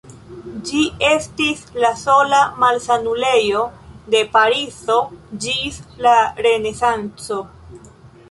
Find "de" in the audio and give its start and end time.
4.15-4.23